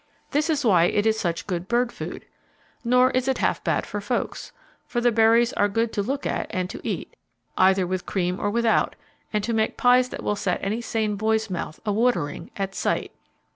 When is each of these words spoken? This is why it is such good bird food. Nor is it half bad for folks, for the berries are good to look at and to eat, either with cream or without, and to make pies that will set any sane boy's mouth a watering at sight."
This 0.31 0.49
is 0.49 0.65
why 0.65 0.85
it 0.85 1.05
is 1.05 1.19
such 1.19 1.45
good 1.45 1.67
bird 1.67 1.91
food. 1.91 2.25
Nor 2.83 3.11
is 3.11 3.27
it 3.27 3.37
half 3.37 3.63
bad 3.63 3.85
for 3.85 4.01
folks, 4.01 4.51
for 4.87 4.99
the 4.99 5.11
berries 5.11 5.53
are 5.53 5.69
good 5.69 5.93
to 5.93 6.01
look 6.01 6.25
at 6.25 6.47
and 6.49 6.67
to 6.71 6.81
eat, 6.83 7.15
either 7.55 7.85
with 7.85 8.07
cream 8.07 8.39
or 8.39 8.49
without, 8.49 8.95
and 9.31 9.43
to 9.43 9.53
make 9.53 9.77
pies 9.77 10.09
that 10.09 10.23
will 10.23 10.35
set 10.35 10.59
any 10.63 10.81
sane 10.81 11.17
boy's 11.17 11.51
mouth 11.51 11.79
a 11.85 11.93
watering 11.93 12.49
at 12.57 12.73
sight." 12.73 13.11